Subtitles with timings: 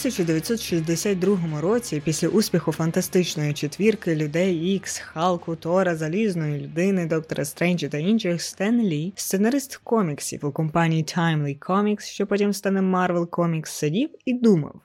[0.00, 7.98] 1962 році, після успіху фантастичної четвірки людей Ікс, Халку, Тора, Залізної людини, Доктора Стренджа та
[7.98, 14.10] інших Стен Лі, сценарист коміксів у компанії Timely Comics, що потім стане Marvel Comics, сидів
[14.24, 14.80] і думав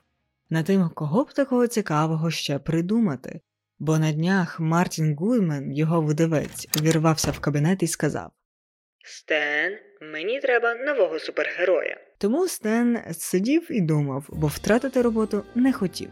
[0.50, 3.40] над тим, кого б такого цікавого ще придумати.
[3.78, 8.30] Бо на днях Мартін Гудмен, його видавець, увірвався в кабінет і сказав
[9.04, 12.05] Стен, мені треба нового супергероя.
[12.18, 16.08] Тому Стен сидів і думав, бо втратити роботу не хотів.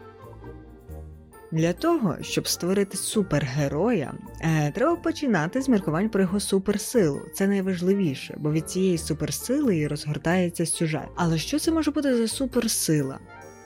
[1.51, 7.21] Для того, щоб створити супергероя, е, треба починати з міркувань про його суперсилу.
[7.33, 11.07] Це найважливіше, бо від цієї суперсили і розгортається сюжет.
[11.15, 13.19] Але що це може бути за суперсила?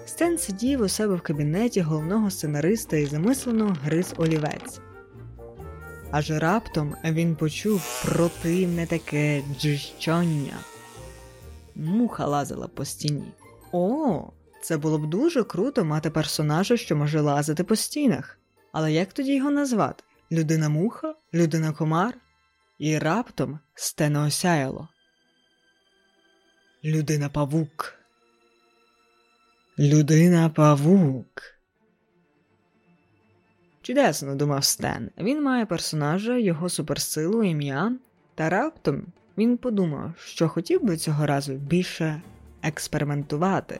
[0.05, 4.79] Стен сидів у себе в кабінеті головного сценариста і замислено гриз олівець.
[6.11, 10.57] Аж раптом він почув противне таке джищання.
[11.75, 13.33] Муха лазила по стіні.
[13.71, 14.31] О,
[14.61, 18.39] це було б дуже круто мати персонажа, що може лазити по стінах.
[18.71, 20.03] Але як тоді його назвати?
[20.31, 21.15] Людина муха?
[21.33, 22.17] Людина комар?
[22.79, 24.87] І раптом стено осяяло.
[26.83, 27.93] Людина павук.
[29.79, 31.59] Людина павук.
[33.81, 35.11] Чудесно, думав Стен.
[35.17, 37.97] Він має персонажа, його суперсилу, ім'я,
[38.35, 39.03] та раптом
[39.39, 42.21] він подумав, що хотів би цього разу більше
[42.63, 43.79] експериментувати,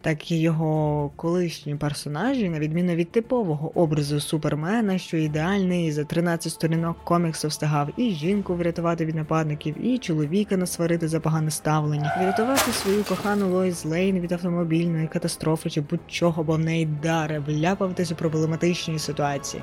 [0.00, 6.52] так і його колишні персонажі, на відміну від типового образу супермена, що ідеальний за 13
[6.52, 12.72] сторінок коміксу встигав і жінку врятувати від нападників, і чоловіка насварити за погане ставлення, врятувати
[12.72, 18.14] свою кохану Лоїс Лейн від автомобільної катастрофи чи будь-чого, бо в неї даре вляпаватись у
[18.14, 19.62] проблематичній ситуації.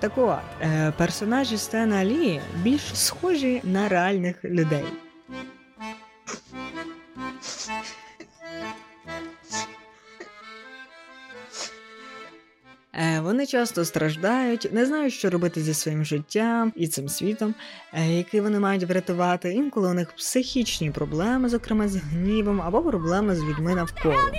[0.00, 4.84] Так от, е, персонажі Стена Алі більш схожі на реальних людей.
[12.94, 17.54] Е, вони часто страждають, не знають, що робити зі своїм життям і цим світом,
[17.92, 19.52] е, який вони мають врятувати.
[19.52, 24.30] Інколи у них психічні проблеми, зокрема з гнівом, або проблеми з людьми навколо.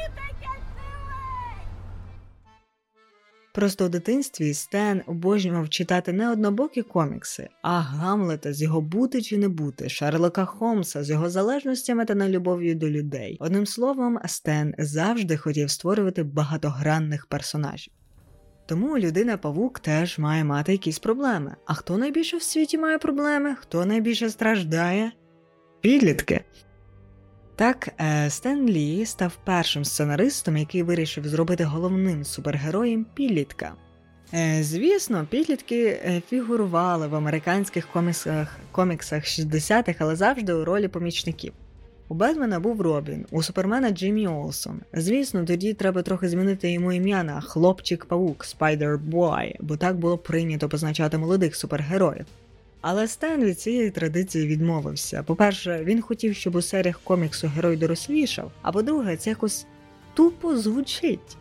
[3.53, 9.37] Просто у дитинстві Стен обожнював читати не однобокі комікси, а Гамлета з його бути чи
[9.37, 13.37] не бути, Шерлока Холмса з його залежностями та нелюбов'ю до людей.
[13.39, 17.93] Одним словом, Стен завжди хотів створювати багатогранних персонажів.
[18.65, 21.55] Тому людина павук теж має мати якісь проблеми.
[21.65, 23.55] А хто найбільше в світі має проблеми?
[23.59, 25.11] Хто найбільше страждає?
[25.81, 26.43] Підлітки.
[27.61, 33.73] Так, е, Стен Лі став першим сценаристом, який вирішив зробити головним супергероєм підлітка.
[34.33, 41.53] Е, звісно, підлітки е, фігурували в американських коміксах коміксах 60-х, але завжди у ролі помічників.
[42.09, 44.81] У Бетмена був Робін, у Супермена Джиммі Олсон.
[44.93, 51.17] Звісно, тоді треба трохи змінити йому ім'я на хлопчик-павук Spider-Boy, бо так було прийнято позначати
[51.17, 52.25] молодих супергероїв.
[52.81, 55.23] Але Стен від цієї традиції відмовився.
[55.23, 59.65] По-перше, він хотів, щоб у серіях коміксу герой дорослішав, а по-друге, це якось
[60.13, 61.37] тупо звучить.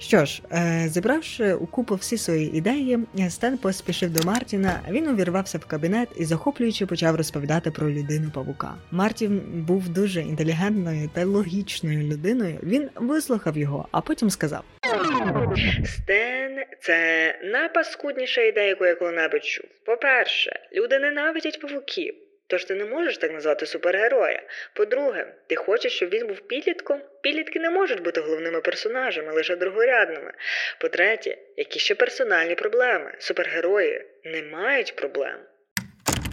[0.00, 4.80] Що ж, е, зібравши у купу всі свої ідеї, Стен поспішив до Мартіна.
[4.90, 8.74] Він увірвався в кабінет і захоплюючи почав розповідати про людину павука.
[8.90, 12.58] Мартін був дуже інтелігентною та логічною людиною.
[12.62, 14.64] Він вислухав його, а потім сказав:
[15.84, 19.66] Стен, це найпаскудніша ідея, яку я коли-небудь чув.
[19.84, 22.14] По-перше, люди ненавидять павуків.
[22.50, 24.42] Тож ти не можеш так назвати супергероя.
[24.74, 27.00] По-друге, ти хочеш, щоб він був підлітком?
[27.22, 30.32] Підлітки не можуть бути головними персонажами, лише другорядними.
[30.80, 33.14] По-третє, які ще персональні проблеми?
[33.18, 35.36] Супергерої не мають проблем.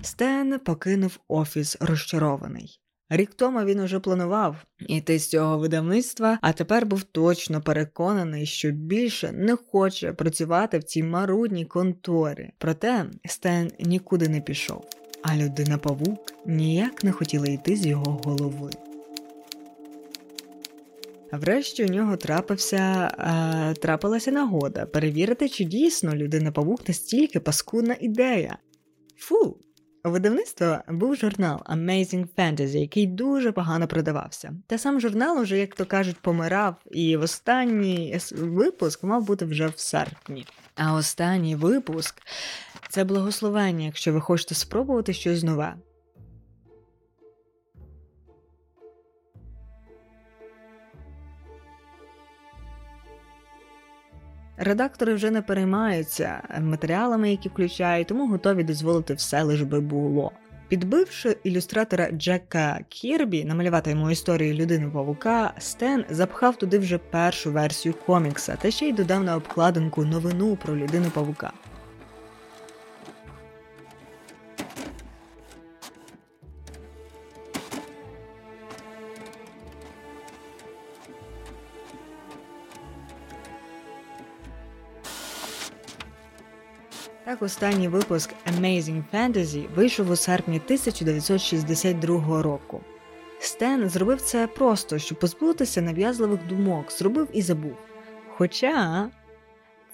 [0.04, 2.80] Стен покинув офіс розчарований.
[3.10, 8.72] Рік тому він уже планував іти з цього видавництва, а тепер був точно переконаний, що
[8.72, 12.52] більше не хоче працювати в цій марудній конторі.
[12.58, 18.70] Проте Стен нікуди не пішов а людина павук ніяк не хотіла йти з його голови.
[21.32, 28.58] Врешті у нього трапився, е, трапилася нагода перевірити, чи дійсно людина павук настільки паскудна ідея.
[29.18, 29.58] Фу,
[30.06, 34.54] У видавництва був журнал Amazing Fantasy, який дуже погано продавався.
[34.68, 39.68] Та сам журнал уже, як то кажуть, помирав, і в останній випуск мав бути вже
[39.68, 40.46] в серпні.
[40.78, 42.22] А останній випуск
[42.90, 45.76] це благословення, якщо ви хочете спробувати щось нове.
[54.58, 60.32] Редактори вже не переймаються матеріалами, які включають, тому готові дозволити все лиш би було.
[60.68, 67.96] Підбивши ілюстратора Джека Кірбі намалювати йому історію людини павука, Стен запхав туди вже першу версію
[68.06, 71.54] комікса та ще й додав на обкладинку новину про людину павука.
[87.28, 92.82] Так, останній випуск Amazing Fantasy вийшов у серпні 1962 року.
[93.40, 97.78] Стен зробив це просто, щоб позбутися нав'язливих думок, зробив і забув.
[98.28, 99.10] Хоча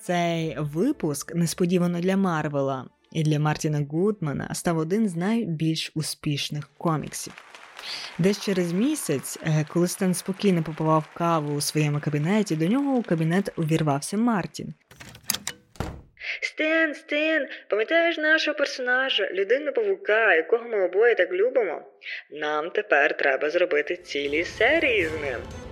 [0.02, 7.34] цей випуск несподівано для Марвела і для Мартіна Гудмана став один з найбільш успішних коміксів.
[8.20, 13.04] Десь через місяць, е, коли Стен спокійно попивав каву у своєму кабінеті, до нього у
[13.04, 14.74] кабінет увірвався Мартін.
[16.54, 21.82] Стен, Стен, пам'ятаєш нашого персонажа, людину павука, якого ми обоє так любимо?
[22.32, 25.63] Нам тепер треба зробити цілі серії з ним.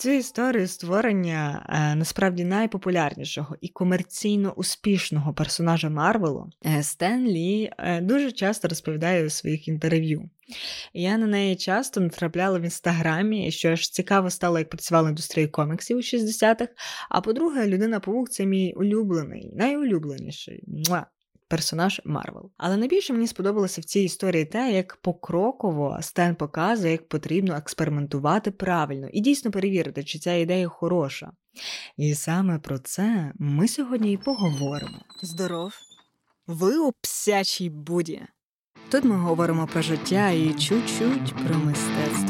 [0.00, 8.00] Цю історію створення е, насправді найпопулярнішого і комерційно успішного персонажа Марвелу е, Стен Лі е,
[8.00, 10.30] дуже часто розповідає у своїх інтерв'ю.
[10.94, 15.96] Я на неї часто натрапляла в інстаграмі, що аж цікаво стало, як працювала індустрія коміксів
[15.96, 16.68] у 60-х.
[17.08, 20.64] А по-друге, людина павук це мій улюблений, найулюбленіший.
[20.66, 21.06] Муа
[21.50, 22.50] персонаж Марвел.
[22.56, 28.50] Але найбільше мені сподобалося в цій історії те, як покроково Стен показує, як потрібно експериментувати
[28.50, 31.32] правильно і дійсно перевірити, чи ця ідея хороша.
[31.96, 34.98] І саме про це ми сьогодні і поговоримо.
[35.22, 35.72] Здоров!
[36.46, 38.22] Ви у псячій буді.
[38.90, 42.29] Тут ми говоримо про життя і чуть-чуть про мистецтво.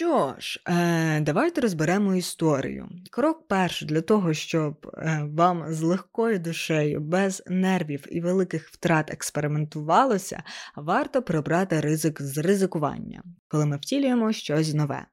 [0.00, 2.88] Що ж, е, давайте розберемо історію.
[3.10, 9.10] Крок перший для того, щоб е, вам з легкою душею, без нервів і великих втрат
[9.10, 10.42] експериментувалося,
[10.76, 15.06] варто прибрати ризик з ризикування, коли ми втілюємо щось нове.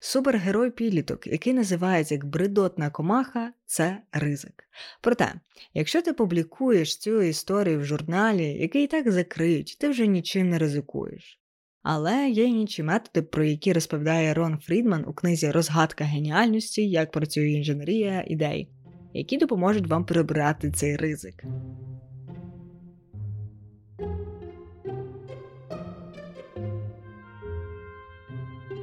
[0.00, 4.64] Супергерой підліток, який називається як бридотна комаха, це ризик.
[5.00, 5.34] Проте,
[5.74, 10.58] якщо ти публікуєш цю історію в журналі, який і так закриють, ти вже нічим не
[10.58, 11.39] ризикуєш.
[11.82, 17.48] Але є інші методи, про які розповідає Рон Фрідман у книзі Розгадка геніальності, як працює
[17.48, 18.68] інженерія ідей,
[19.14, 21.44] які допоможуть вам прибрати цей ризик.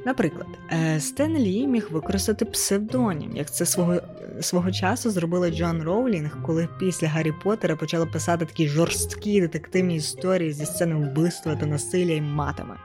[0.06, 4.00] Наприклад, е, Стен Лі міг використати псевдонім, як це свого
[4.40, 10.52] свого часу зробила Джоан Роулінг, коли після Гаррі Поттера почала писати такі жорсткі детективні історії
[10.52, 12.76] зі сцени вбивства та насилля і матами.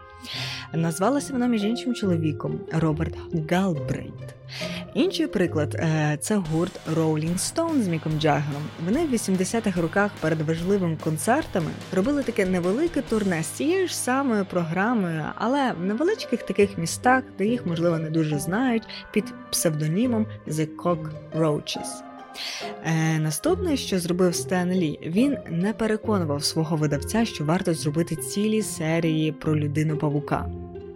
[0.74, 3.15] Назвалася вона між іншим чоловіком Роберт
[3.51, 4.36] Галбрейт.
[4.94, 8.63] Інший приклад е, це гурт Rolling Stone з Міком Джаггером.
[8.86, 14.46] Вони в 80-х роках перед важливими концертами робили таке невелике турне з цією ж самою
[14.46, 20.68] програмою, але в невеличких таких містах, де їх можливо не дуже знають, під псевдонімом The
[20.75, 22.12] Cockroaches.
[22.85, 28.61] Е, Наступне, що зробив Стен Лі, він не переконував свого видавця, що варто зробити цілі
[28.61, 30.49] серії про людину павука.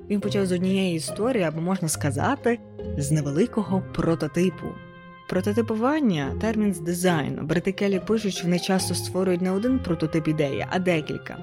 [0.10, 2.60] Він почав з однієї історії, або можна сказати,
[2.98, 4.68] з невеликого прототипу.
[5.30, 7.42] Прототипування термін з дизайну.
[7.42, 11.38] Брати пишуть, що вони часто створюють не один прототип ідеї, а декілька.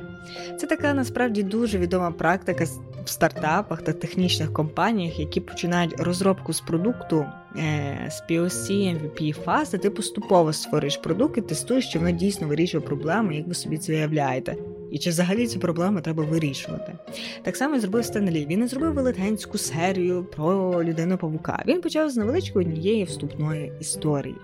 [0.61, 2.67] Це така насправді дуже відома практика
[3.05, 9.79] в стартапах та технічних компаніях, які починають розробку з продукту е, з POC, MVP фази,
[9.79, 13.93] ти поступово створюєш продукт і тестуєш, що воно дійсно вирішує проблему, як ви собі це
[13.93, 14.57] уявляєте.
[14.91, 16.93] І чи взагалі цю проблему треба вирішувати?
[17.43, 18.47] Так само зробив Стенлі.
[18.47, 21.63] Він не зробив велетенську серію про людину павука.
[21.67, 24.37] Він почав з невеличкої однієї вступної історії.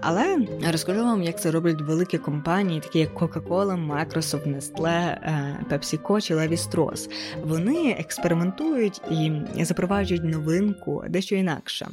[0.00, 5.16] Але розкажу вам, як це роблять великі компанії, такі як Coca-Cola, Microsoft, Nestle,
[5.70, 7.10] PepsiCo чи Levi Strauss.
[7.44, 9.00] Вони експериментують
[9.56, 11.88] і запроваджують новинку дещо інакше.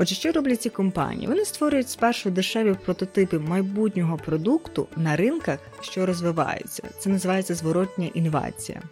[0.00, 1.26] Отже, що роблять ці компанії?
[1.26, 6.82] Вони створюють спершу дешеві прототипи майбутнього продукту на ринках, що розвиваються.
[6.98, 8.82] Це називається зворотня інновація.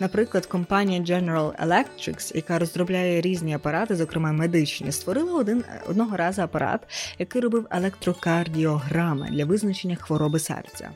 [0.00, 6.80] Наприклад, компанія General Electric, яка розробляє різні апарати, зокрема медичні, створила один одного разу апарат,
[7.18, 10.90] який робив електрокардіограми для визначення хвороби серця.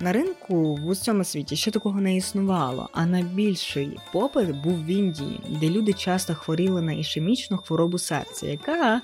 [0.00, 5.40] На ринку в усьому світі ще такого не існувало, а найбільший попит був в Індії,
[5.60, 9.02] де люди часто хворіли на ішемічну хворобу серця, яка,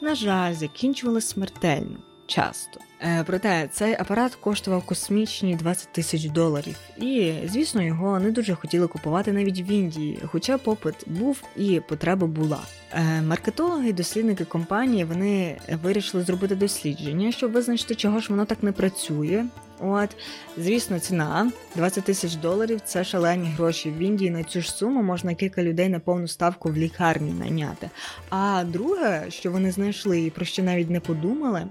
[0.00, 1.96] на жаль, закінчувалася смертельно
[2.30, 2.80] часто.
[3.02, 8.86] Е, проте цей апарат коштував космічні 20 тисяч доларів, і звісно, його не дуже хотіли
[8.86, 12.60] купувати навіть в Індії, хоча попит був і потреба була.
[12.92, 18.62] Е, маркетологи і дослідники компанії вони вирішили зробити дослідження, щоб визначити, чого ж воно так
[18.62, 19.44] не працює.
[19.80, 20.16] От,
[20.58, 23.90] звісно, ціна 20 тисяч доларів це шалені гроші.
[23.90, 27.90] В Індії на цю ж суму можна кілька людей на повну ставку в лікарні найняти.
[28.30, 31.66] А друге, що вони знайшли і про що навіть не подумали,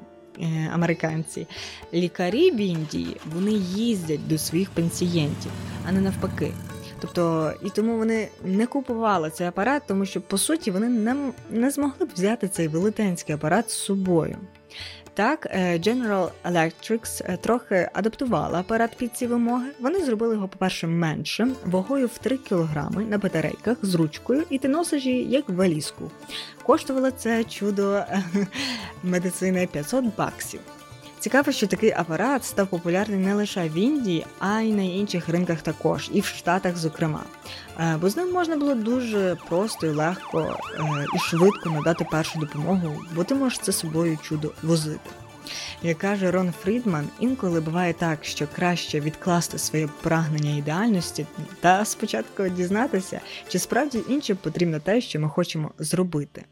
[0.73, 1.47] американці,
[1.93, 5.51] лікарі в Індії вони їздять до своїх пацієнтів,
[5.87, 6.51] а не навпаки.
[7.01, 11.71] Тобто, і тому вони не купували цей апарат, тому що по суті вони не, не
[11.71, 14.37] змогли б взяти цей велетенський апарат з собою.
[15.19, 19.69] Так, е, General Electric е, трохи адаптувала апарат під ці вимоги.
[19.79, 24.67] Вони зробили його, по-перше, меншим, вагою в 3 кг на батарейках з ручкою, і ти
[24.67, 26.11] носиш її як валізку.
[26.63, 28.03] Коштувало це чудо
[29.03, 30.59] медицини 500 баксів.
[31.19, 35.61] Цікаво, що такий апарат став популярний не лише в Індії, а й на інших ринках
[35.61, 37.23] також, і в Штатах, зокрема.
[37.79, 42.39] Е, бо з ним можна було дуже просто і легко е, і швидко надати першу
[42.39, 45.09] допомогу, бо ти можеш це собою чудо возити.
[45.83, 51.25] Як каже Рон Фрідман, інколи буває так, що краще відкласти своє прагнення ідеальності
[51.61, 56.45] та спочатку дізнатися, чи справді іншим потрібно те, що ми хочемо зробити.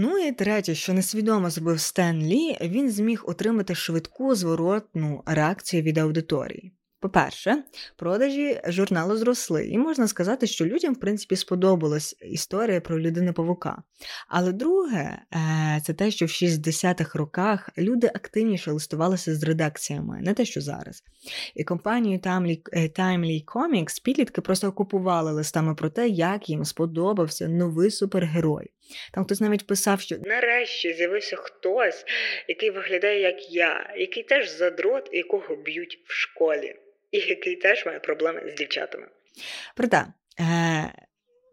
[0.00, 5.98] Ну і третє, що несвідомо зробив Стен Лі, він зміг отримати швидку зворотну реакцію від
[5.98, 6.72] аудиторії.
[7.00, 7.62] По-перше,
[7.96, 13.82] продажі журналу зросли, і можна сказати, що людям, в принципі, сподобалась історія про людини павука.
[14.28, 20.34] Але друге, е, це те, що в 60-х роках люди активніше листувалися з редакціями, не
[20.34, 21.02] те, що зараз.
[21.54, 22.28] І компанію е,
[22.88, 28.70] Timely Comics підлітки просто окупували листами про те, як їм сподобався новий супергерой.
[29.12, 32.04] Там хтось навіть писав, що нарешті з'явився хтось,
[32.48, 36.74] який виглядає як я, який теж задрот, якого б'ють в школі
[37.10, 39.06] і який теж має проблеми з дівчатами.
[39.74, 40.06] Проте
[40.40, 40.92] е,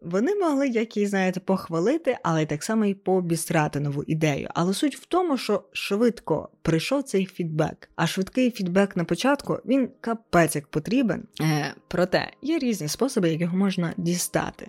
[0.02, 4.48] вони могли, як і знаєте, похвалити, але й так само і пообістрати нову ідею.
[4.54, 7.90] Але суть в тому, що швидко прийшов цей фідбек.
[7.96, 11.28] А швидкий фідбек на початку він капець як потрібен.
[11.40, 14.66] Е, Проте є різні способи, як його можна дістати.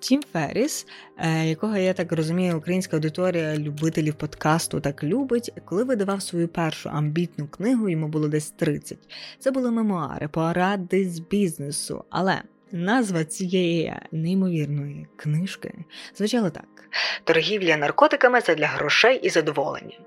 [0.00, 0.86] Тім Ферріс,
[1.18, 6.88] е, якого я так розумію, українська аудиторія любителів подкасту так любить, коли видавав свою першу
[6.88, 8.98] амбітну книгу, йому було десь 30.
[9.38, 12.04] Це були мемуари, поради з бізнесу.
[12.10, 12.42] Але
[12.72, 15.74] назва цієї неймовірної книжки
[16.16, 16.88] звучала так:
[17.24, 19.98] торгівля наркотиками це для грошей і задоволення.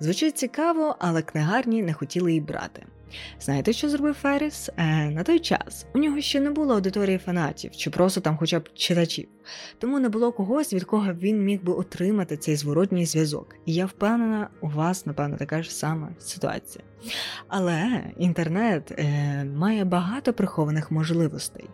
[0.00, 2.86] Звучить цікаво, але книгарні не хотіли її брати.
[3.40, 4.70] Знаєте, що зробив Ферріс?
[4.76, 8.58] Е, На той час у нього ще не було аудиторії фанатів чи просто там хоча
[8.60, 9.28] б читачів,
[9.78, 13.54] тому не було когось, від кого він міг би отримати цей зворотній зв'язок.
[13.66, 16.84] І я впевнена, у вас, напевно, така ж сама ситуація.
[17.48, 21.64] Але інтернет е, має багато прихованих можливостей.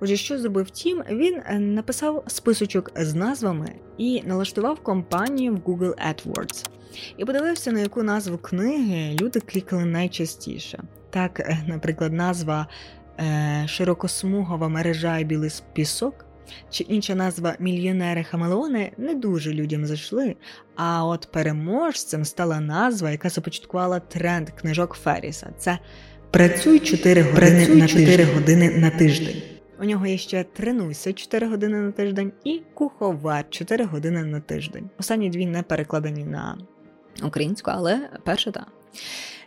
[0.00, 1.02] Отже, що зробив Тім?
[1.10, 6.68] Він е, написав списочок з назвами і налаштував компанію в Google AdWords.
[7.16, 10.82] І подивився, на яку назву книги люди клікали найчастіше.
[11.10, 12.66] Так, е, наприклад, назва
[13.20, 16.24] е, Широкосмугова мережа і білий пісок.
[16.70, 20.36] Чи інша назва Мільйонери Хамелеони не дуже людям зайшли.
[20.76, 25.50] А от переможцем стала назва, яка започаткувала тренд книжок Ферріса.
[25.58, 25.78] Це
[26.30, 29.42] Працюй 4 години, Працюй на, 4 години на тиждень.
[29.80, 34.90] У нього є ще тренуйся 4 години на тиждень і куховар 4 години на тиждень.
[34.98, 36.58] Останні дві не перекладені на
[37.24, 38.66] українську, але перша та.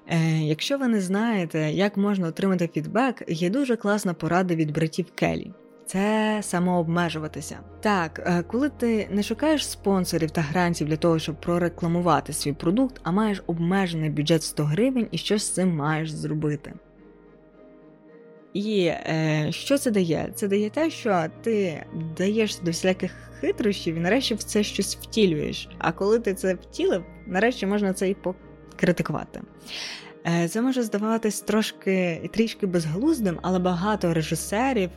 [0.07, 5.05] Е, Якщо ви не знаєте, як можна отримати фідбек, є дуже класна порада від братів
[5.15, 5.51] Келі.
[5.85, 7.59] Це самообмежуватися.
[7.81, 13.01] Так, е, коли ти не шукаєш спонсорів та грантів для того, щоб прорекламувати свій продукт,
[13.03, 16.73] а маєш обмежений бюджет 100 гривень і що з цим маєш зробити.
[18.53, 20.31] І е, що це дає?
[20.35, 21.83] Це дає те, що ти
[22.17, 25.69] даєшся до всіляких хитрощів і нарешті в це щось втілюєш.
[25.77, 29.41] А коли ти це втілив, нарешті можна це і покритикувати.
[30.27, 34.89] Е, це може здаватись трошки трішки безглуздим, але багато режисерів,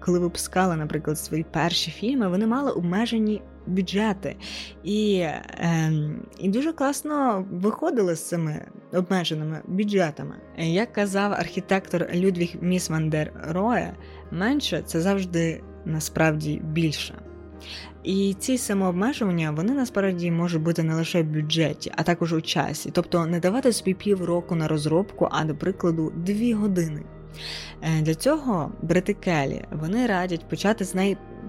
[0.00, 4.36] коли випускали, наприклад, свої перші фільми, вони мали обмежені бюджети
[4.84, 5.92] і е,
[6.38, 10.34] і дуже класно виходили з цими обмеженими бюджетами.
[10.58, 13.94] Як казав архітектор Людвіг Міс Вандер Роє,
[14.30, 17.14] менше це завжди насправді більше.
[18.04, 22.90] І ці самообмежування вони насправді можуть бути не лише в бюджеті, а також у часі,
[22.92, 27.02] тобто не давати собі півроку на розробку, а до прикладу, дві години.
[27.82, 30.94] Е, для цього брити Келі вони радять почати з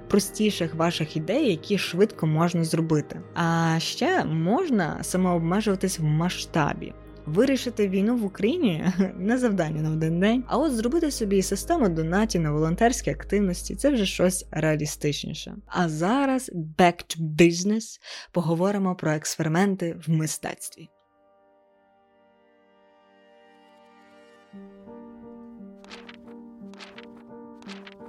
[0.05, 3.21] найпростіших ваших ідей, які швидко можна зробити.
[3.33, 6.93] А ще можна самообмежуватись в масштабі.
[7.25, 8.85] Вирішити війну в Україні
[9.17, 13.89] не завдання на один день, а от зробити собі систему донатів на волонтерські активності це
[13.89, 15.55] вже щось реалістичніше.
[15.67, 17.99] А зараз back to business
[18.31, 20.89] поговоримо про експерименти в мистецтві.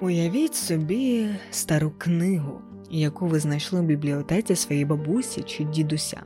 [0.00, 2.60] Уявіть собі стару книгу,
[2.90, 6.22] яку ви знайшли в бібліотеці своєї бабусі чи дідуся.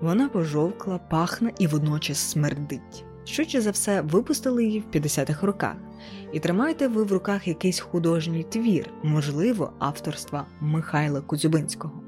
[0.00, 3.04] Вона пожовкла, пахне і водночас смердить.
[3.24, 5.76] Швидше за все, випустили її в 50-х роках,
[6.32, 12.02] і тримаєте ви в руках якийсь художній твір, можливо, авторства Михайла Кузюбинського.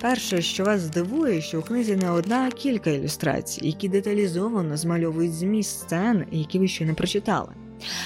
[0.00, 5.34] Перше, що вас здивує, що у книзі не одна, а кілька ілюстрацій, які деталізовано змальовують
[5.34, 7.48] зміст сцен, які ви ще не прочитали.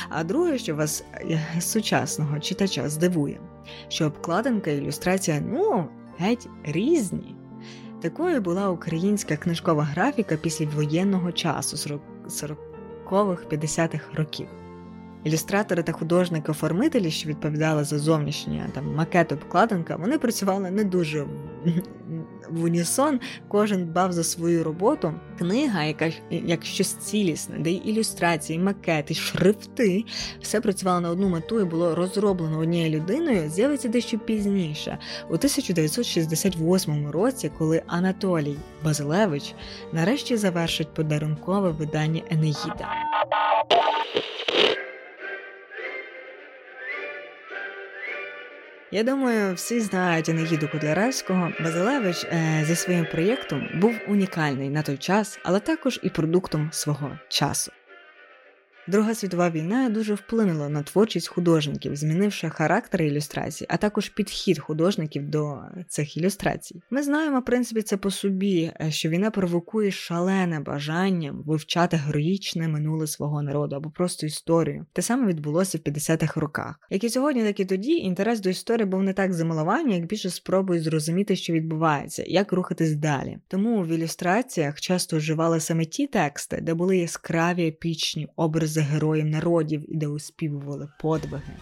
[0.08, 3.40] А друге, що вас е, сучасного читача здивує,
[3.88, 7.36] що обкладинка і ілюстрація ну геть різні.
[8.02, 11.76] Такою була українська книжкова графіка після воєнного часу
[12.28, 14.46] 40-х 50-х років.
[15.24, 21.26] Ілюстратори та художники-оформителі, що відповідали за зовнішнє там макет обкладинка, вони працювали не дуже
[22.50, 25.14] в унісон, кожен дбав за свою роботу.
[25.38, 30.04] Книга, яка як щось цілісне, де й ілюстрації, макети, шрифти,
[30.40, 37.10] все працювало на одну мету і було розроблено однією людиною, з'явиться дещо пізніше, у 1968
[37.10, 39.54] році, коли Анатолій Базилевич
[39.92, 42.88] нарешті завершить подарункове видання Енеїда.
[48.90, 51.52] Я думаю, всі знають Енеїду Кудляревського.
[51.60, 57.18] Базилевич е, зі своїм проєктом був унікальний на той час, але також і продуктом свого
[57.28, 57.72] часу.
[58.88, 65.28] Друга світова війна дуже вплинула на творчість художників, змінивши характер ілюстрацій, а також підхід художників
[65.28, 66.82] до цих ілюстрацій.
[66.90, 72.68] Ми знаємо, в принципі, це по собі, е, що війна провокує шалене бажання вивчати героїчне
[72.68, 74.86] минуле свого народу або просто історію.
[74.92, 76.80] Те саме відбулося в 50-х роках.
[76.90, 80.30] Як і сьогодні, так і тоді інтерес до історії був не так замилування, як більше
[80.30, 83.38] спробою зрозуміти, що відбувається, як рухатись далі.
[83.48, 89.26] Тому в ілюстраціях часто вживали саме ті тексти, де були яскраві епічні образи за героїв
[89.26, 91.52] народів і де успівували подвиги.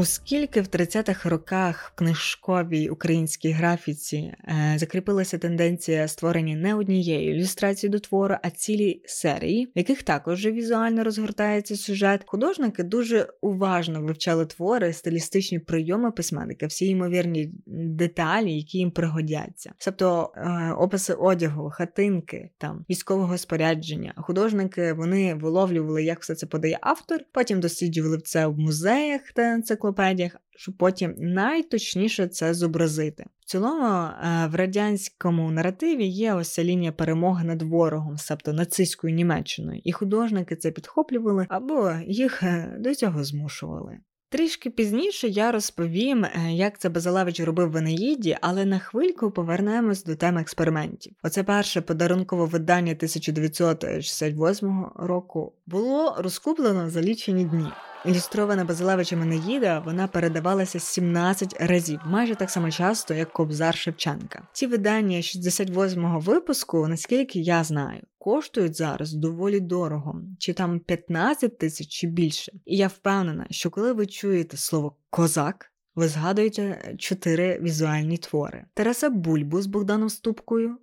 [0.00, 7.90] Оскільки в 30-х роках в книжковій українській графіці е, закріпилася тенденція створення не однієї ілюстрації
[7.90, 14.46] до твору, а цілі серії, в яких також візуально розгортається сюжет, художники дуже уважно вивчали
[14.46, 22.50] твори, стилістичні прийоми письменника, всі ймовірні деталі, які їм пригодяться, тобто е, описи одягу, хатинки,
[22.58, 24.14] там військового спорядження.
[24.16, 29.87] Художники вони виловлювали, як все це подає автор, потім досліджували це в музеях та енциклопедіях,
[29.88, 33.24] енциклопедіях, щоб потім найточніше це зобразити.
[33.40, 39.80] В цілому е, в радянському наративі є ось лінія перемоги над ворогом, тобто нацистською Німеччиною,
[39.84, 43.98] і художники це підхоплювали або їх е, до цього змушували.
[44.30, 50.04] Трішки пізніше я розповім, е, як це Базилевич робив в Енеїді, але на хвильку повернемось
[50.04, 51.12] до теми експериментів.
[51.22, 57.68] Оце перше подарункове видання 1968 року було розкуплено за лічені дні.
[58.04, 64.48] Ілюстрована Базилевичем Енеїда вона передавалася 17 разів, майже так само часто, як Кобзар Шевченка.
[64.52, 71.88] Ці видання 68-го випуску, наскільки я знаю, коштують зараз доволі дорого, чи там 15 тисяч
[71.88, 72.52] чи більше.
[72.66, 79.10] І я впевнена, що коли ви чуєте слово козак, ви згадуєте чотири візуальні твори: Тараса
[79.10, 80.76] Бульбу з Богданом Ступкою,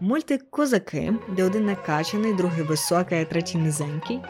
[0.00, 4.20] мультик Козаки, де один накачаний, другий високий, а третій низенький.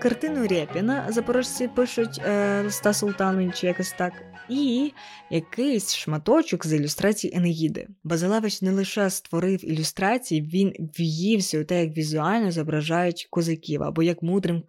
[0.00, 4.12] Картину Рєпіна запорожці пишуть е, Листа Султану чи якось так,
[4.48, 4.92] і
[5.30, 7.88] якийсь шматочок з ілюстрацій Енеїди.
[8.04, 14.22] Базилевич не лише створив ілюстрації, він в'ївся у те, як візуально зображають козаків, або як
[14.22, 14.62] мудрим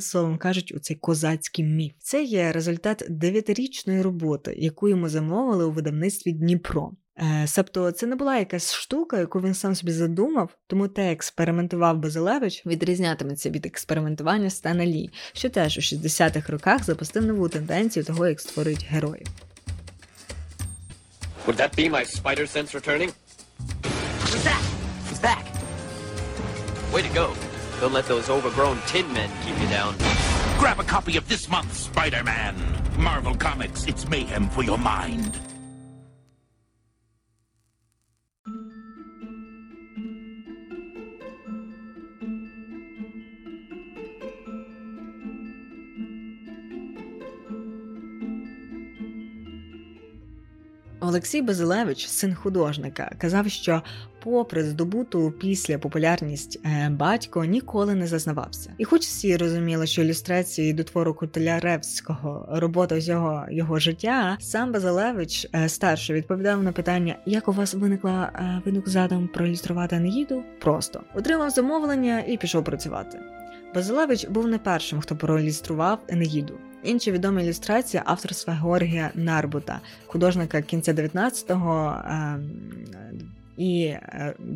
[0.00, 1.92] словом кажуть, у цей козацький міф.
[1.98, 6.92] Це є результат дев'ятирічної роботи, яку йому замовили у видавництві Дніпро.
[7.20, 11.98] Е, себто це не була якась штука, яку він сам собі задумав, тому те, експериментував
[11.98, 18.26] Базилевич, відрізнятиметься від експериментування Стана Лі, що теж у 60-х роках запустив нову тенденцію того,
[18.26, 19.26] як створюють героїв.
[21.46, 23.10] Would that be my spider sense returning?
[24.30, 24.62] Who's that?
[25.08, 25.44] He's back.
[26.92, 27.26] Way to go.
[27.80, 29.92] Don't let those overgrown tin men keep you down.
[30.62, 32.54] Grab a copy of this month's Spider-Man.
[33.08, 35.32] Marvel Comics, it's mayhem for your mind.
[51.08, 53.82] Олексій Базилевич, син художника, казав, що,
[54.24, 58.72] попри здобуту після популярність е, батько, ніколи не зазнавався.
[58.78, 63.08] І, хоч всі розуміли, що ілюстрації до твору Котеляревського робота з
[63.50, 68.88] його життя, сам Базилевич е, старший відповідав на питання, як у вас виникла е, виник
[68.88, 70.42] задум проілюструвати Анаїду?
[70.60, 73.18] Просто отримав замовлення і пішов працювати.
[73.74, 76.54] Базилевич був не першим, хто проілюстрував Енеїду.
[76.82, 82.02] Інші відомі ілюстрації авторства Георгія Нарбута, художника кінця 19-го
[83.58, 83.94] і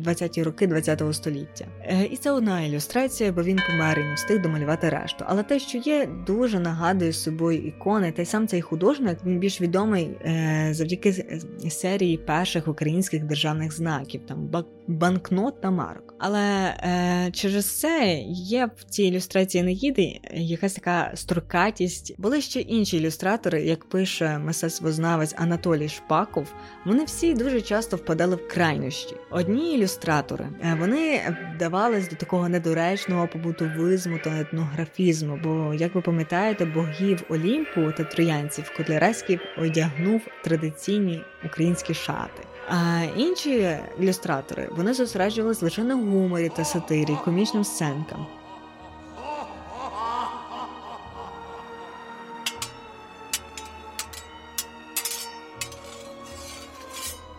[0.03, 1.65] 20-ті е, роки ХХ століття.
[1.81, 5.25] Е, і це одна ілюстрація, бо він помер і не встиг домалювати решту.
[5.27, 9.61] Але те, що є, дуже нагадує собою ікони, та й сам цей художник він більш
[9.61, 14.47] відомий е, завдяки серії перших українських державних знаків, там
[14.87, 16.13] банкнот та марок.
[16.19, 22.15] Але е, через це є в цій ілюстрації Неїди якась така строкатість.
[22.17, 26.53] Були ще інші ілюстратори, як пише мистецтвознавець Анатолій Шпаков.
[26.85, 29.15] Вони всі дуже часто впадали в крайнощі.
[29.31, 31.21] Одні ілюстратори е, вони
[31.55, 35.39] вдавались до такого недоречного побутовизму та етнографізму.
[35.43, 42.52] Бо, як ви пам'ятаєте, богів Олімпу та троянців Котляревський одягнув традиційні українські шати.
[42.69, 48.27] А інші ілюстратори вони зосереджувалися лише на гуморі та сатирі, комічним сценкам.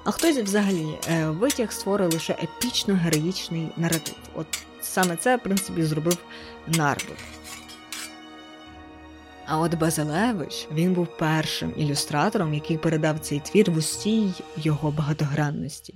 [0.04, 4.14] А хтось взагалі е, витяг створив лише епічно героїчний наратив.
[4.34, 4.46] От
[4.82, 6.18] саме це в принципі зробив
[6.66, 7.16] Нарбут.
[9.46, 15.94] А от Базилевич він був першим ілюстратором, який передав цей твір в усій його багатогранності.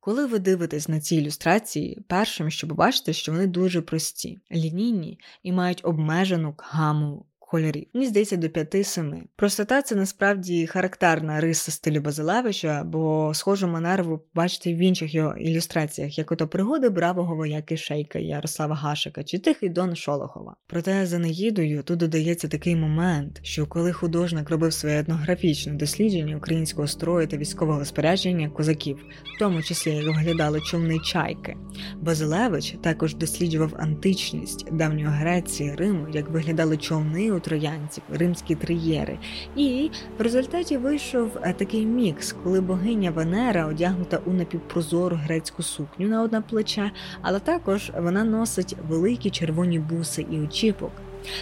[0.00, 5.52] Коли ви дивитесь на ці ілюстрації, першим, що побачите, що вони дуже прості, лінійні і
[5.52, 7.86] мають обмежену гаму кольорів.
[7.94, 9.22] Мені здається, до 5-7.
[9.36, 16.18] Простота це насправді характерна риса стилю Базилевича, бо схожу манеру бачите в інших його ілюстраціях,
[16.18, 20.56] як ото пригоди бравого вояки Шейка Ярослава Гашика чи Тихий Дон Шолохова.
[20.66, 26.88] Проте за Наїдою тут додається такий момент, що коли художник робив своє етнографічне дослідження українського
[26.88, 28.96] строю та військового спорядження козаків,
[29.36, 31.56] в тому числі як виглядали човни чайки,
[32.00, 39.18] Базилевич також досліджував античність давньої Греції, Риму, як виглядали човни у троянців, римські триєри.
[39.56, 46.08] І в результаті вийшов е, такий мікс, коли богиня Венера одягнута у напівпрозору грецьку сукню
[46.08, 46.90] на одне плече,
[47.22, 50.92] але також вона носить великі червоні буси і очіпок.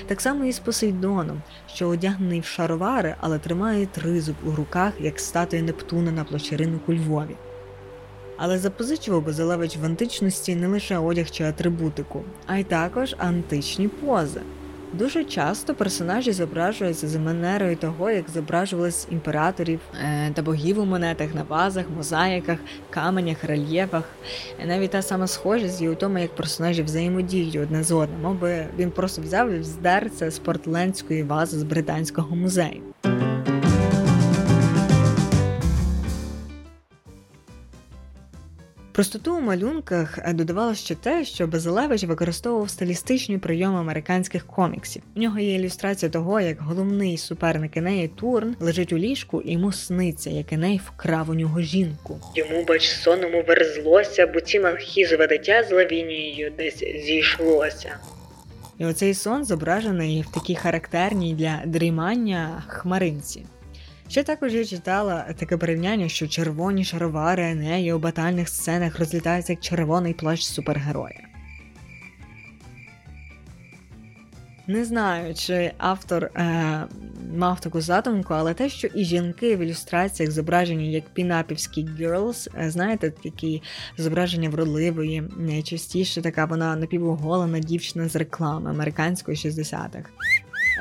[0.06, 1.42] Так само і з Посейдоном,
[1.74, 7.36] що одягнений в шаровари, але тримає тризуб у руках, як статуя Нептуна на площеринку Львові.
[8.36, 14.40] Але запозичував Базилевич в античності не лише одяг чи атрибутику, а й також античні пози.
[14.98, 21.34] Дуже часто персонажі зображуються за манерою того, як зображувались імператорів е, та богів у монетах
[21.34, 22.58] на вазах, мозаїках,
[22.90, 24.04] каменях, рельєфах.
[24.66, 28.90] Навіть та сама схожість є у тому, як персонажі взаємодіють одне з одним, мовби він
[28.90, 32.93] просто взяв і здерся з портленської вази з британського музею.
[38.94, 45.02] Простоту у малюнках е, додавало ще те, що Базилевич використовував стилістичні прийоми американських коміксів.
[45.16, 49.72] У нього є ілюстрація того, як головний суперник Енеї Турн лежить у ліжку і йому
[49.72, 52.20] сниться, як Еней вкрав у нього жінку.
[52.34, 57.96] Йому, бач, сонному верзлося, бо ці манхізове дитя з Лавінією десь зійшлося.
[58.78, 63.46] І оцей сон зображений в такій характерній для дрімання хмаринці.
[64.08, 69.60] Ще також я читала таке порівняння, що червоні шаровари Енеї у батальних сценах розлітаються як
[69.60, 71.20] червоний плащ супергероя.
[74.66, 76.84] Не знаю, чи автор е,
[77.36, 81.88] мав таку задумку, але те, що і жінки в ілюстраціях зображені як пінапівські
[82.58, 83.62] е, знаєте, такі
[83.98, 90.10] зображення вродливої, найчастіше така вона напівоголена дівчина з реклами американської 60-х.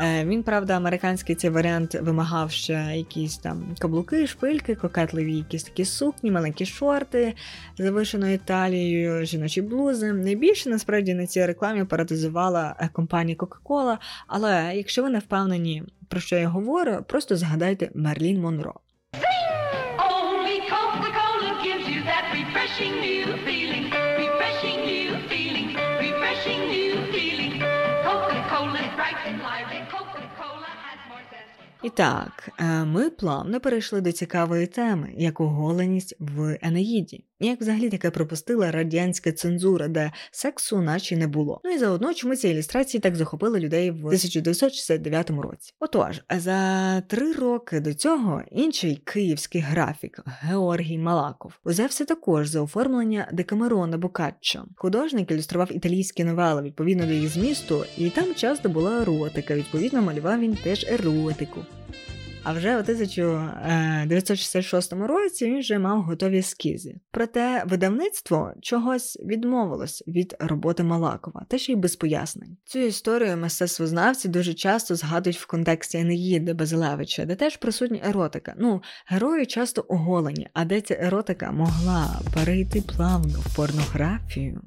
[0.02, 5.86] Е, він, правда, американський цей варіант вимагав ще якісь там каблуки, шпильки, кокетливі, якісь такі
[5.86, 7.34] сукні, маленькі шорти
[7.78, 10.14] з завишеною талією, жіночі блузи.
[10.14, 16.20] Найбільше насправді на цій рекламі парадизувала е, компанія Coca-Cola, Але якщо ви не впевнені, про
[16.20, 18.74] що я говорю, просто згадайте Мерлін Монро.
[31.84, 37.24] І так, е, ми плавно перейшли до цікавої теми, як оголеність в Енеїді.
[37.44, 41.62] Як взагалі таке пропустила радянська цензура, де сексу наче не було.
[41.64, 45.74] Ну і заодно чому ці ілюстрації так захопили людей в 1969 році.
[45.80, 53.28] Отож, за три роки до цього інший київський графік Георгій Малаков узявся також за оформлення
[53.34, 54.66] Декамерона Бокаччо.
[54.76, 59.56] Художник ілюстрував італійські новели відповідно до їх змісту, і там часто була еротика.
[59.56, 61.60] Відповідно, малював він теж еротику.
[62.46, 66.96] А вже у 1966 е, році він вже мав готові ескізи.
[67.12, 72.58] Проте видавництво чогось відмовилось від роботи Малакова, теж й без пояснень.
[72.66, 78.54] Цю історію мистецтвознавці дуже часто згадують в контексті Енеїди Базилевича, де теж присутня еротика.
[78.58, 84.62] Ну, герої часто оголені, а де ця еротика могла перейти плавно в порнографію.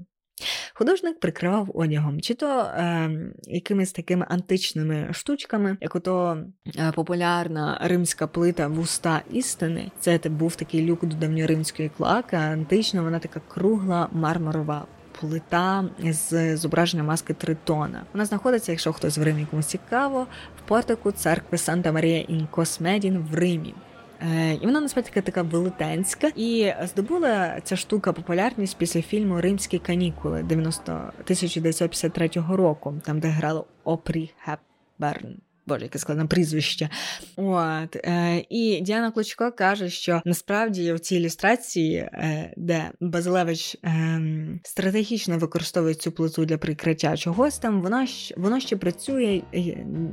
[0.75, 3.11] Художник прикривав одягом, чи то е,
[3.47, 6.39] якимись такими античними штучками, як ото
[6.79, 9.91] е, популярна римська плита вуста істини.
[10.01, 14.87] Це був такий люк до давньоримської клаки, антична вона така кругла мармурова.
[15.21, 18.03] Плита з зображенням маски Тритона.
[18.13, 20.27] Вона знаходиться, якщо хтось в Римі комусь цікаво,
[20.59, 23.75] в портику церкви Санта Марія Ін Космедін в Римі.
[24.23, 30.43] Е, і вона насправді така велетенська, і здобула ця штука популярність після фільму Римські канікули
[30.43, 35.37] 90 1953 року, там де грала Опрі Хепберн.
[35.67, 36.89] Боже, яке складне прізвище.
[37.37, 44.21] От е, І Діана Клочко каже, що насправді в цій ілюстрації, е, де Базилевич е,
[44.63, 49.61] стратегічно використовує цю плиту для прикриття чогось там, воно воно ще працює е,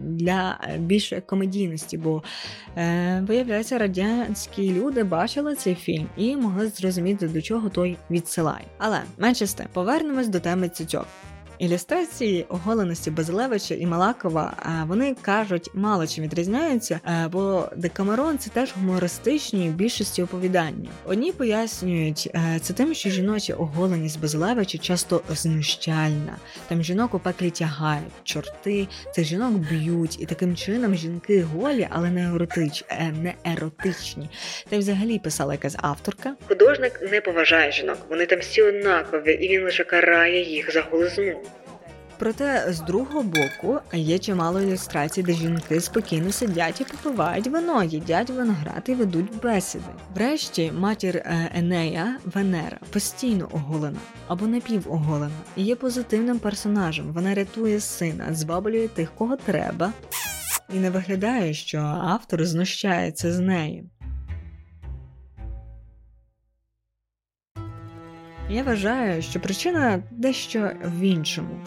[0.04, 2.24] для більшої комедійності, бо
[2.78, 8.66] е, виявляється, радянські люди бачили цей фільм і могли зрозуміти, до чого той відсилає.
[8.78, 11.08] Але менше з тим, повернемось до теми цицьок.
[11.58, 14.54] Ілюстрації оголеності Базилевича і Малакова
[14.88, 17.00] вони кажуть, мало чим відрізняються,
[17.32, 20.90] бо Декамерон це теж гумористичні в більшості оповідання.
[21.06, 26.38] Одні пояснюють е, це тим, що жіноча оголеність Базилевича часто знущальна.
[26.68, 32.10] Там жінок у пеклі тягають, чорти цих жінок б'ють, і таким чином жінки голі, але
[32.10, 34.30] не еротич, е, не еротичні.
[34.70, 36.36] Та й взагалі писала якась авторка.
[36.48, 41.34] Художник не поважає жінок, вони там всі однакові, і він лише карає їх за голизну.
[42.18, 48.30] Проте з другого боку є чимало ілюстрацій, де жінки спокійно сидять і попивають вино, їдять
[48.30, 49.84] виноград і ведуть бесіди.
[50.16, 57.14] Врешті матір е, Енея Венера постійно оголена або напівоголена і є позитивним персонажем.
[57.14, 59.94] Вона рятує сина, збаблює тих, кого треба,
[60.74, 63.90] і не виглядає, що автор знущається з нею.
[68.50, 71.60] Я вважаю, що причина дещо в іншому.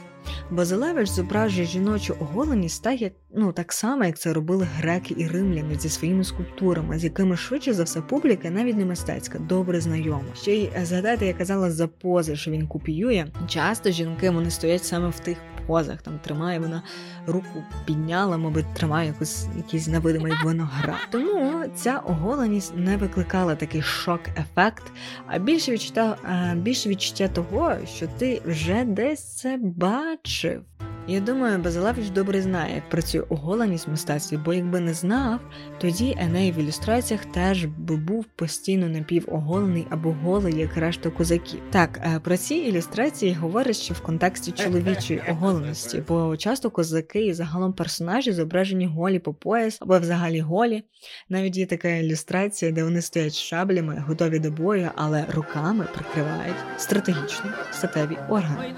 [0.50, 5.74] Базилевич зображує жіночу оголеність так, як ну так само, як це робили греки і римляни
[5.78, 10.34] зі своїми скульптурами, з якими швидше за все публіка, навіть не мистецька, добре знайома.
[10.34, 13.26] Ще й згадайте, я казала за пози, що він копіює.
[13.48, 16.83] Часто жінки вони стоять саме в тих позах, там тримає вона
[17.26, 20.96] руку підняла, мабуть, тримає якусь якийсь невидимий виноград.
[21.11, 24.83] Тому ця оголеність не викликала такий шок-ефект,
[25.26, 26.16] а більше відчуття,
[26.57, 30.62] більше відчуття того, що ти вже десь це бачив.
[31.09, 35.40] Я думаю, Базилевич добре знає, як працює оголеність в мистецтві, бо якби не знав,
[35.81, 41.61] тоді Еней в ілюстраціях теж би був постійно напівоголений або голий, як решта козаків.
[41.71, 47.35] Так, е, про ці ілюстрації говорять ще в контексті чоловічої оголеності, бо часто козаки і
[47.35, 50.83] загалом персонажі зображені голі по пояс або взагалі голі.
[51.29, 57.51] Навіть є така ілюстрація, де вони стоять шаблями, готові до бою, але руками прикривають стратегічно
[57.73, 58.75] статеві органи.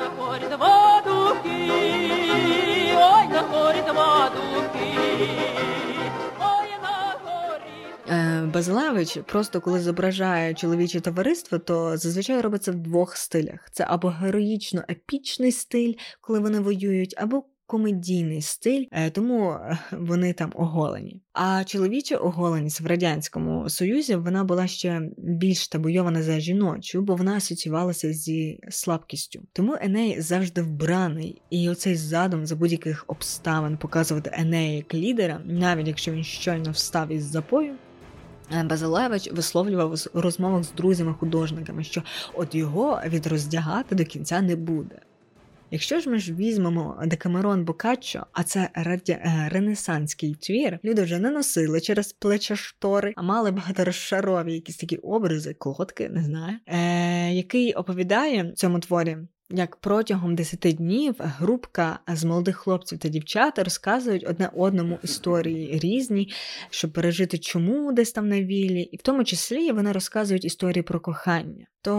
[8.11, 14.09] Е, Базилевич просто коли зображає чоловіче товариство, то зазвичай робиться в двох стилях: це або
[14.09, 21.23] героїчно епічний стиль, коли вони воюють, або комедійний стиль, е, тому е, вони там оголені.
[21.33, 27.37] А чоловіча оголеність в радянському союзі вона була ще більш табуйована за жіночу, бо вона
[27.37, 29.43] асоціювалася зі слабкістю.
[29.53, 35.89] Тому Еней завжди вбраний, і оцей задум за будь-яких обставин показувати Енея як лідера, навіть
[35.89, 37.75] якщо він щойно встав із запою.
[38.53, 42.03] Е, Базилевич висловлював у розмовах з друзями-художниками, що
[42.35, 45.01] от його відроздягати до кінця не буде.
[45.71, 49.13] Якщо ж ми ж візьмемо Декамерон Бокаччо, а це раді...
[49.13, 54.97] Е, ренесанський твір, люди вже не носили через плече штори, а мали багаторозшарові якісь такі
[54.97, 59.17] образи, колодки, не знаю, е, який оповідає в цьому творі.
[59.51, 66.33] Як протягом 10 днів групка з молодих хлопців та дівчат розказують одне одному історії різні,
[66.71, 71.01] щоб пережити, чому десь там на вілі, і в тому числі вони розказують історії про
[71.01, 71.67] кохання.
[71.83, 71.93] То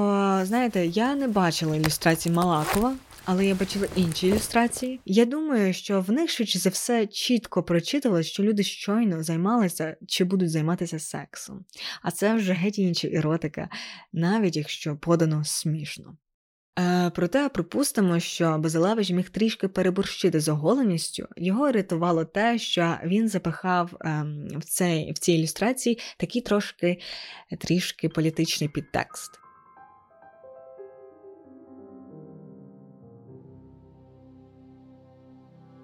[0.44, 2.94] знаєте, я не бачила ілюстрації Малакова,
[3.32, 5.00] але я бачила інші ілюстрації.
[5.06, 10.24] Я думаю, що в них швидше за все чітко прочитали, що люди щойно займалися чи
[10.24, 11.66] будуть займатися сексом.
[12.02, 13.70] А це вже геть інша еротика,
[14.14, 16.18] навіть якщо подано смішно.
[16.80, 21.28] Е, проте припустимо, що Базилевич міг трішки переборщити з оголеністю.
[21.38, 24.26] Його рятувало те, що він запихав е,
[24.58, 27.00] в цей, в цій ілюстрації такий трошки
[27.60, 29.32] трішки політичний підтекст.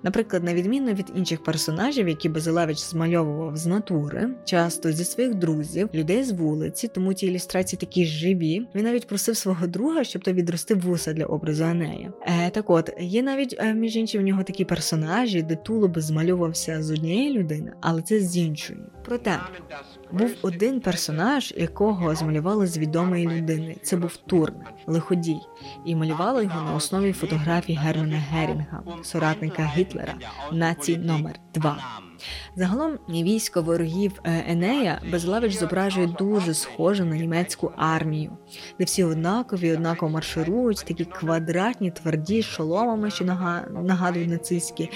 [0.06, 5.90] Наприклад, на відміну від інших персонажів, які Базилевич змальовував з натури, часто зі своїх друзів,
[5.94, 8.68] людей з вулиці, тому ті ілюстрації такі живі.
[8.76, 12.14] Він навіть просив свого друга, щоб той відростив вуса для образу Анея.
[12.22, 16.84] Е, Так от є навіть е, між іншим в нього такі персонажі, де тулуб змальовувався
[16.84, 18.80] з однієї людини, але це з іншої.
[19.06, 19.40] Проте
[20.12, 23.76] був один персонаж, якого змалювали з відомої людини.
[23.82, 24.56] Це був Турн,
[24.88, 25.40] лиходій,
[25.86, 29.95] і малювали його на основі фотографій Германа Герінга, соратника Гітлера,
[30.52, 31.78] нації номер 2
[32.56, 38.32] Загалом військо ворогів е, Енея Безлавич зображує дуже схоже на німецьку армію,
[38.80, 43.26] де всі однакові, однаково марширують, такі квадратні, тверді шоломами, що
[43.84, 44.90] нагадують нацистські.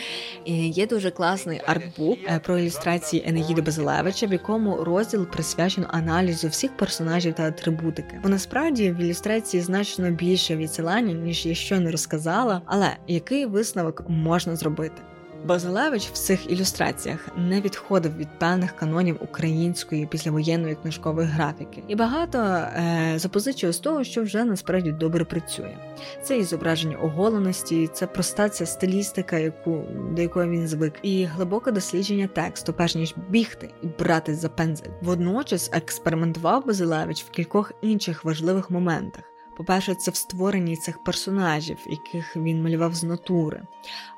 [0.46, 6.78] Є дуже класний артбук е, про ілюстрації Енеїди Безлевича, в якому розділ присвячено аналізу всіх
[6.78, 8.20] персонажів та атрибутики.
[8.24, 14.56] Бо насправді в ілюстрації значно більше відсилання, ніж я щойно розказала, але який висновок можна
[14.56, 15.02] зробити?
[15.46, 22.38] Базилевич в цих ілюстраціях не відходив від певних канонів української післявоєнної книжкової графіки, і багато
[22.38, 25.78] е, запозичує з того, що вже насправді добре працює.
[26.24, 29.84] Це і зображення оголеності, це проста ця стилістика, яку
[30.16, 34.90] до якої він звик, і глибоке дослідження тексту, перш ніж бігти і брати за пензель.
[35.02, 39.24] Водночас експериментував Базилевич в кількох інших важливих моментах.
[39.60, 43.62] По-перше, це в створенні цих персонажів, яких він малював з натури.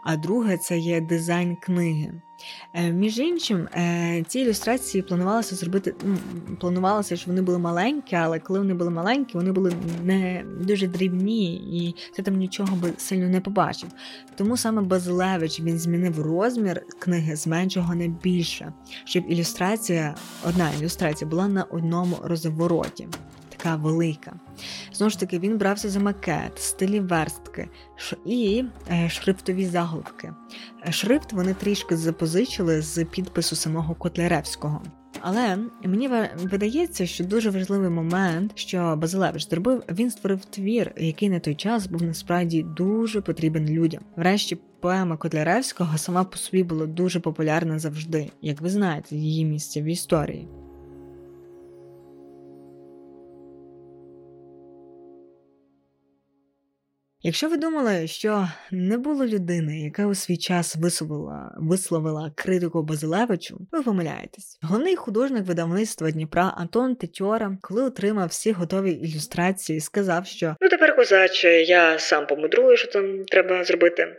[0.04, 2.13] А друге, це є дизайн книги.
[2.73, 5.95] Е, між іншим, е, ці ілюстрації планувалося зробити.
[6.04, 6.17] Ну,
[6.60, 9.73] планувалося, що вони були маленькі, але коли вони були маленькі, вони були
[10.04, 13.89] не дуже дрібні, і ти там нічого би сильно не побачив.
[14.36, 18.73] Тому саме Базилевич він змінив розмір книги з меншого на більше,
[19.06, 20.15] щоб ілюстрація,
[20.47, 23.08] одна ілюстрація була на одному розвороті
[23.62, 24.34] така велика.
[24.93, 27.69] Знову ж таки, він брався за макет, стилі верстки
[28.26, 30.34] і е, шрифтові заголовки.
[30.88, 34.82] Е, шрифт вони трішки запозичили з підпису самого Котляревського.
[35.21, 36.10] Але мені
[36.43, 41.88] видається, що дуже важливий момент, що Базилевич зробив, він створив твір, який на той час
[41.88, 44.02] був насправді дуже потрібен людям.
[44.15, 49.82] Врешті поема Котляревського сама по собі була дуже популярна завжди, як ви знаєте, її місце
[49.82, 50.47] в історії.
[57.23, 63.57] Якщо ви думали, що не було людини, яка у свій час висловила висловила критику Базилевичу,
[63.71, 64.60] ви помиляєтесь.
[64.62, 70.96] Головний художник видавництва Дніпра Антон Тетьора, коли отримав всі готові ілюстрації, сказав, що ну тепер
[70.96, 74.15] козаче, я сам помудрую, що там треба зробити.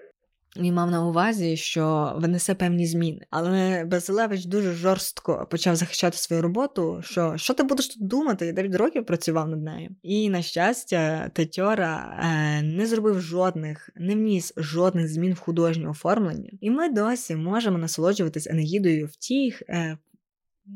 [0.56, 3.26] Він мав на увазі, що винесе певні зміни.
[3.30, 7.00] Але Базилевич дуже жорстко почав захищати свою роботу.
[7.02, 8.46] Що що ти будеш тут думати?
[8.46, 9.90] Я 9 років працював над нею.
[10.02, 16.50] І на щастя, Тетьора е, не зробив жодних, не вніс жодних змін в художнє оформлення.
[16.60, 19.62] І ми досі можемо насолоджуватись Енегідою в тих.
[19.68, 19.98] Е,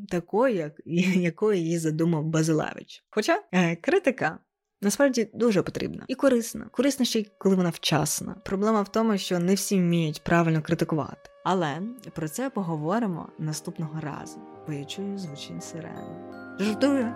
[0.08, 0.72] Такою, як,
[1.16, 3.04] якою її задумав Базилевич.
[3.10, 4.38] Хоча е, критика
[4.82, 6.66] Насправді дуже потрібна і корисна.
[6.70, 8.34] Корисна ще й коли вона вчасна.
[8.44, 11.30] Проблема в тому, що не всі вміють правильно критикувати.
[11.44, 11.78] Але
[12.12, 16.16] про це поговоримо наступного разу, бо я чую звучить сирени.
[16.58, 17.12] Жартую,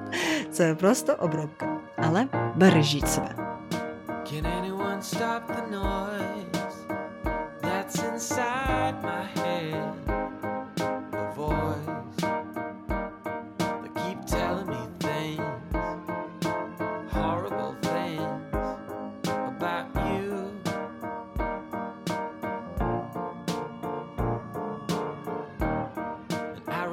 [0.53, 1.81] це просто обробка.
[1.97, 3.47] Але бережіть себе.
[4.09, 6.77] Can anyone stop the noise
[7.63, 9.40] that's inside my head?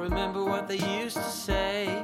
[0.08, 1.97] remember what they used to say.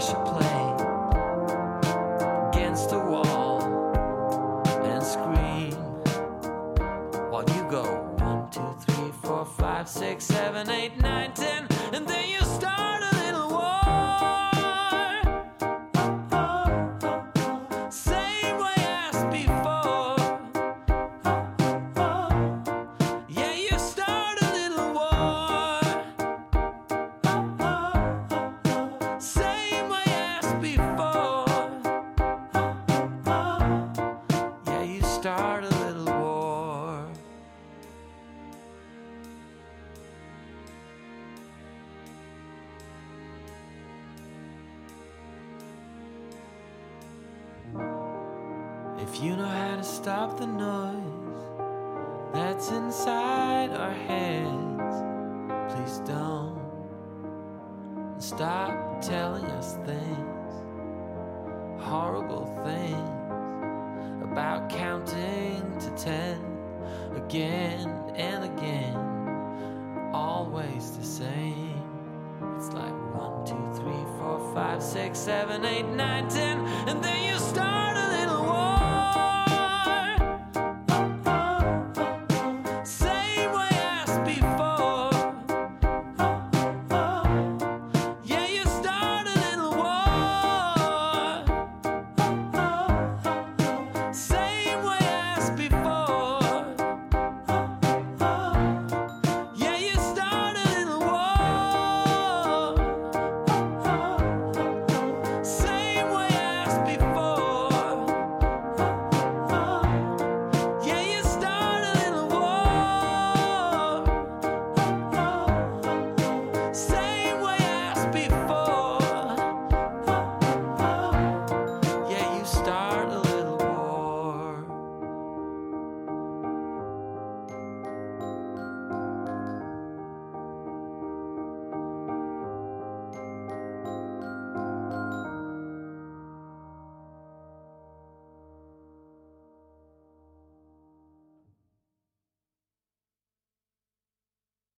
[0.00, 0.49] I should play.
[74.80, 76.58] six, seven, eight, nine, ten,
[76.88, 77.99] and then you start.